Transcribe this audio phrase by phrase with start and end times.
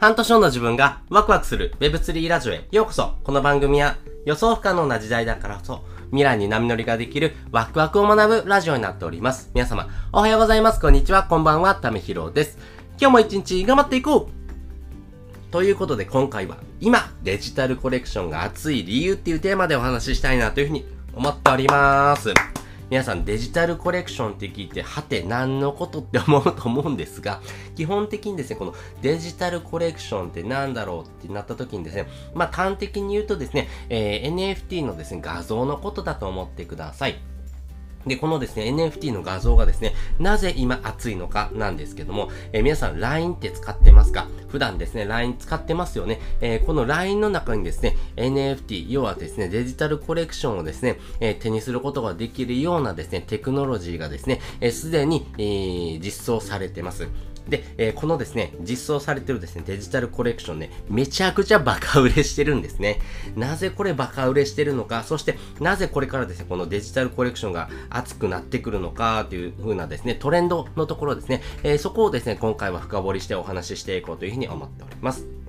[0.00, 9.50] 半年後の自分がワクワクする Web3 ラジオへようこそこの番組は予想不可能な時代だからこそ未来に波乗りができるワクワクを学ぶラジオになっております。
[9.52, 10.80] 皆様、おはようございます。
[10.80, 11.24] こんにちは。
[11.24, 11.74] こんばんは。
[11.74, 12.56] ためひろです。
[12.98, 22.32] 今日も一日頑張っていこうということで今回は今デジタルコレクションが熱い理由っていうテーマでお話ししたいなというふうに思っております。
[22.90, 27.40] 皆さんデジタルコレクションって聞いて、はて何のことって思うと思うんですが、
[27.76, 37.29] 基本的にですね、このデジタルコレクションって何だろうってなった時にですね、まあ端的に言うとですね、えー、NFT のですね、画像のことだと思ってください。
[38.06, 44.26] で、このですね、NFT の画像がですね、なぜ今熱いのかなんですけども、えー、皆さん LINE って使ってますか？
[44.48, 46.20] 普段ですね、LINE 使ってますよね。
[46.40, 54.40] えー、この LINE の中にですね、NFT、要はですね、デジタルコレクションをですね、えー、手にすることができるようなですね、テクノロジーがですね、
[54.70, 57.06] す、で、に、えー、実装されてます。
[57.48, 63.00] で、えー、このですね、実装されてるですね、デジタルコレクションね、めちゃくちゃバカ売れしてるんですね。
[63.36, 75.39] なぜこれバカ売れしてるのか、そしてなぜこれからですね、このデジタルコレクションが熱くなってくるのかという風なですね、トレンドのところですね、えー、そこをですね、今回は深掘りしてお話ししていこうというふうに思っております。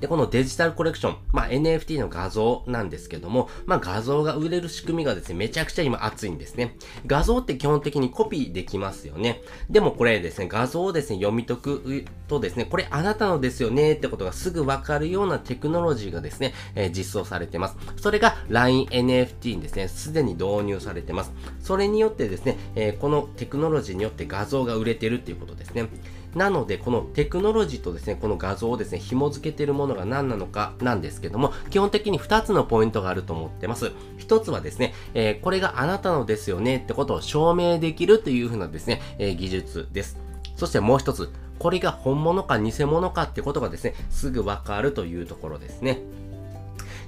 [0.00, 6.76] で、このデジタルコレクション、まあ、NFT の画像なんですけども、まあ、画像が売れる仕組みがですね、めちゃくちゃ今熱いんですね。
[7.06, 9.42] 画像って基本的にコピーできますよね。
[9.70, 17.76] でもこれですね、画像をですね、読み解くとですね、これあなたのですよねってことがすぐわかるようなテクノロジーがですね、えー、実装されてます。
[17.96, 21.32] それが LINE NFT にですね、すでに導入されてます。
[21.60, 25.88] それによってですね、えー、このテクノロジーによって画像が売れてるっていうことですね。
[26.36, 33.92] なので、このテクノロジーとですね、この画像をですね、紐付けているものが何なのかなんですけども、基本的に2つのポイントがあると思ってます。
[34.18, 40.18] 1つはですね、えー、これがあなたのですよねってことを証明できるというふうなですね、えー、技術です。
[40.56, 46.02] そしてもう1つ、これが本物か偽物かってことがですね、すぐわかるというところですね。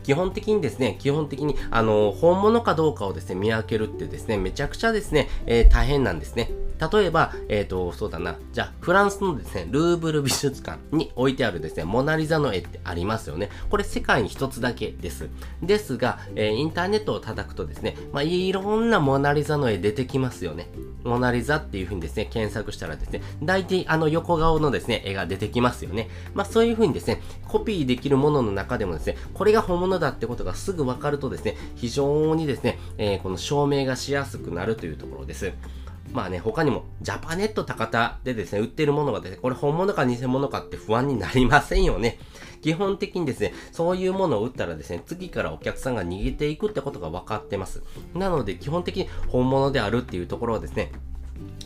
[0.04, 6.50] 基本的にですね、基本的に、あの、本物かどうかをですね、見分けるってですね、めちゃくちゃですね、えー、大変なんですね。
[6.78, 8.36] 例えば、えっ、ー、と、そうだな。
[8.52, 13.50] じゃあ、フランスのですね、ルーブル美術館に置いてあるですね、モナリザの絵ってありますよね。
[13.68, 15.28] これ世界に一つだけです。
[15.62, 20.68] ですが、えー、インターネットを叩くとですね、まあ、いろんなモナリザの絵出てきますよね。
[21.04, 26.08] モナリザっていう風にですね、検索したらですね、大体あの横顔のですね、絵が出てきますよね。
[26.34, 35.52] まあそういう風にですね、コピーできるものの中でもですね、これが本物だってことがすぐわかるとですね、非常にですね、えー、この証明がしやすくなるというところです。
[36.12, 42.18] まあね、他にも、ジャパネット高田でですね、売ってるものがですね、これ本物か偽物かって不安になりませんよね。
[42.62, 47.82] 基本的にですね、そういうものを売ったらですね、次からお客さんが逃げていくってことが分かってます。
[48.14, 50.92] なので、基本的に本物であるっていうところはですね、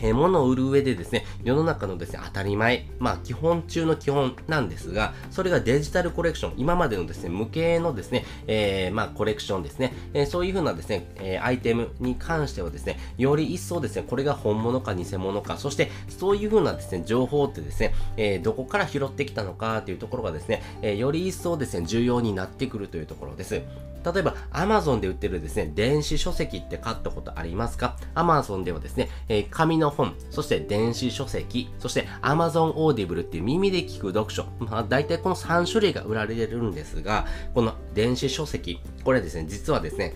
[0.00, 23.62] えー、物を売る上でですね、世の中のですね、当たり前、まあ基本中の基本なんですが、それがデジタルコレクション、今までのですね、無形のですね、えー、まあコレクションですね、えー、そういうふうなですね、え、アイテムに関してはですね、より一層ですね、これが本物か偽物か、そしてそういうふうなですね、情報ってですね、え、どこから拾ってきたのかというところがですね、え、より一層ですね、重要になってくるというところです。
[24.04, 34.46] 例えば Amazon で売ってるですね、電子書籍って買ったことありますか ?Amazon ではですね、えー、紙の本、そして電子書籍、そして Amazon Audible っていう耳で聞く読書。
[34.58, 40.14] まあ大体この3種類が売られてるんですが、この電子書籍、これですね、実はですね、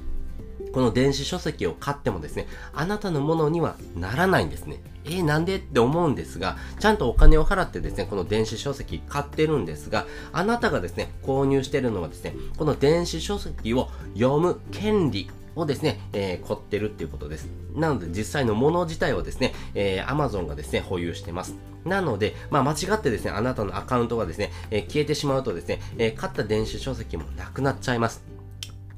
[0.73, 4.81] この電子書籍を買ってもですね、あなたのものにはならないんですね。
[5.05, 17.49] えー、なんでって思うんですが、ちゃんとお金を払ってですね、この電子書籍買ってるんですが、あなたがですね、購入してるのはですね、この電子書籍を読む権利をですね、えー、凝ってるっていうことです。
[17.75, 21.57] なので実際のもの自体をですね、えー、Amazon がですね、保有してます。
[21.85, 28.36] なので、まあ間違ってですね、あなたのアカウントがですね、えー、消えてしまうとですね、えー、買った電子書籍もなくなっちゃいます。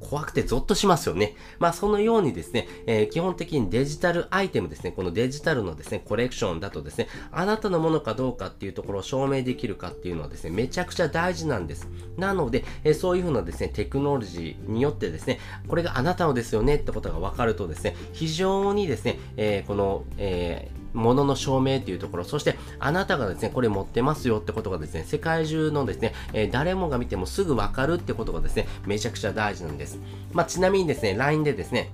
[0.00, 1.34] 怖くてゾッとしますよね。
[1.58, 11.88] まあそのようにですね、えー、基本的にデジタルアイテムですね、このデジタルのですね、コレクションだとですね、あなたのものかどうかっていうところを証明できるかっていうのはですね、めちゃくちゃ大事なんです。
[12.16, 29.98] なので、えー、そういうふうなですね、テクノロジーによってですね、これがあなたのですよねってことが分かるとですね、非常にですね、えー、この、えー、ものの証明っていうところ、そしてあなたがですね、これ持ってますよってことがですね、世界中のですね、えー、誰もが見てもすぐわかるってことがですね、めちゃくちゃ大事なんです。
[30.32, 31.90] まあ、ちなみにですね、LINE でですね、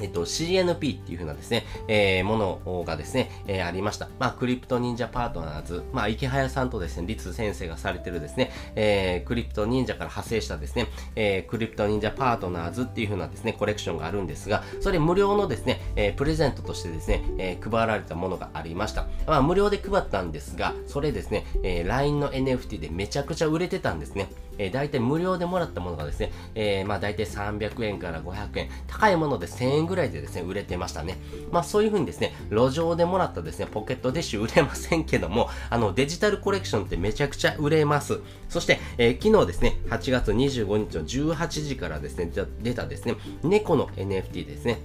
[0.00, 4.08] えっと、CNP っていう風なですね、えー、ものがですね、えー、ありました。
[4.18, 19.06] まあ、クリプト忍者パートナーズ、まあ、池早さんとですね、律先生がされてるですね、えー、クリプト忍者から派生したですね、えー、クリプト忍者パートナーズっていう風なですね、コレクションがあるんですが、それ無料のですね、えー、プレゼントとしてですね、えー、配られたものがありました。
[19.26, 24.28] まあ、無料で配ったんですが、それですね、えー、LINE の NFT でめちゃくちゃ売れてたんですね。
[24.58, 31.18] えー、大体無料でもらったものがですね、えー、まあ大体300円から500円、高いもので1000円ぐらいでですね、売れてましたね。
[31.50, 38.20] まあそういう風にですね、路上でもらったですね、ポケットディッシュ売れませんけども、あのデジタルコレクションってめちゃくちゃ売れます。
[38.48, 42.30] そして、えー、昨日ですね、8月25日の18時からですね、
[42.62, 44.78] 出たですね、猫の NFT ですね。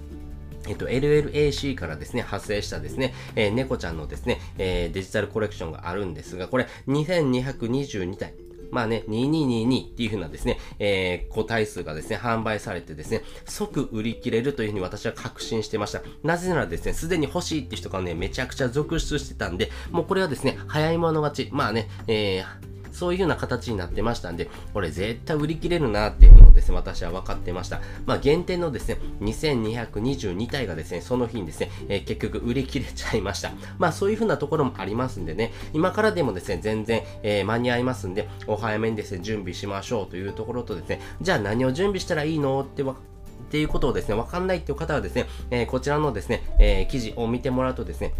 [0.67, 8.33] えっと、LLAC からですね、発生したですね、えー、猫ちゃんのですね、えー、デジタルコレクションがあるんですが、これ2222体。
[8.71, 16.01] まあね、2222っていう風なですね、えー、個体数がですね、販売されてですね、即売り切れるという風に私は確信してました。
[16.23, 21.49] なぜならですね、すでに欲しいって人がね、めちゃくちゃ続出してたんで、もうこれはですね、早い者勝ち。
[21.51, 27.81] まあね、えー、そういう風な形になってましたんで、これ絶対売り切れるなっていうのをですね、私は分かってました。
[28.05, 33.51] まあ、限定のですね、2222体がですね、その日にですね、えー、結局売り切れちゃいました。
[33.77, 42.95] まあ、そういう風なところもありますんでね、今からでもですね、全然、えー、間に合いますんで、お早めにですね、準備しましょうというところとですね、じゃあ何を準備したらいいのってわ
[43.41, 48.13] っていうことをですね、わかんないっていう方はですね、えー、こちらのですね、えー、記事を見てもらうとですね、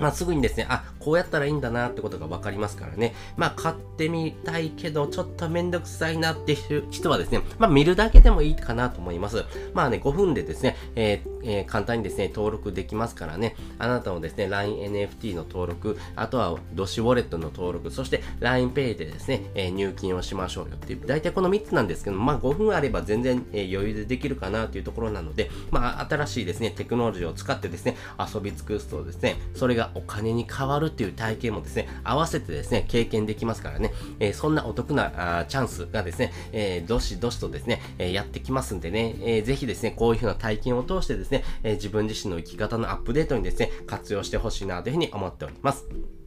[0.00, 3.14] まあ、すぐにですね、あ、こうやったらいいんだなってことが分かりますからね。
[3.36, 9.44] まあ、買ってみたいけど、ちょっとめんどくさいなっていう人はですね、まあ、見るだけでもいいかなと思います。
[9.74, 46.17] まあね、5分でですね、えーえー、簡単にですね、登録できますからね、あなたのですね、LINENFT の登録、あとはドシウォレットの登録、そして LINEPay でですね、えー、入金をしましょうよっていう、大体この3つなんですけど、まあ5分あれば全然、え、余裕でできるかなというところなので、まあ新しいですね、テクノロジーを使ってですね、遊び尽くすとですね、それがお金に変わるっていう体験もですね、合わせてですね、経験できますからね、えー、そんなお得なあチャンスがですね、えー、どしどしとですね、え、やってきますんでね、えー、ぜひですね、こういうふうな体験を通してですね、え、自分自身の生き方のアップデートにですね、活用してほしいなというふうに思っております。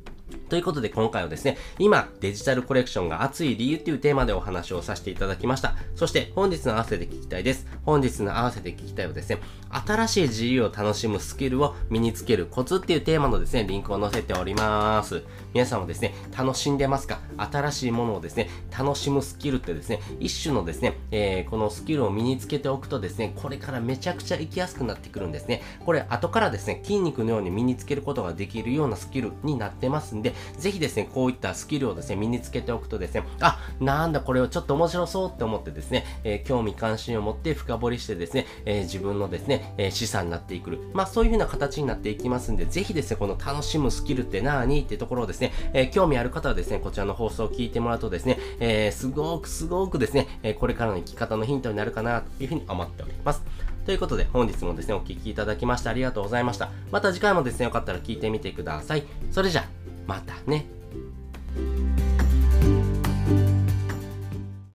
[0.51, 5.75] ということで今回はですね、今デジタルコレクションが熱い理由っていうテーマでお話をさせていただきました。
[5.95, 7.65] そして本日の合わせて聞きたいです。
[7.86, 9.39] 本日の合わせて聞きたいはですね、
[9.69, 15.24] 新しい自由を楽しむスキルを身につけるコツっていうテーマのですね、リンクを載せております。
[15.53, 17.19] 皆さんもですね、楽しんでますか？
[17.38, 25.62] 新しいものをですね、楽しむスキルってですね、一種のですね、えー、このスキルを身につけておくとですね、これからめちゃくちゃ生きやすくなってくるんですね。
[25.86, 40.72] これ後からですね、筋肉のように身につけることができるようなスキルになってますんで、ぜひですね、こういったスキルをですね、身につけておくとですね、あ、なんだこれをちょっと面白そうって思ってですね、えー、興味関心を持って深掘りしてですね、えー、自分のですね、えー、資産になっていく。
[40.94, 53.44] まあそういう風な形になっていきますんで、ぜひですね、この楽しむスキルって何ってところをですね、え興味ある方はですね、こちらの放送を聞いてもらうとですね、えすごくすごくですね、えこれからの生き方のヒントになるかなというふうに思っております。
[53.86, 56.70] ということで、本日もですね、お聴きいただきましてありがとうございました。
[56.92, 59.04] また次回もですね、よかったら聞いてみてください。
[59.32, 60.65] それじゃあ、またね。